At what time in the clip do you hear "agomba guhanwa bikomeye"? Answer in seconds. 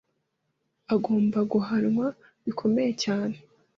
0.95-2.91